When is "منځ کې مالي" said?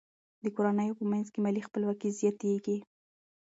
1.11-1.61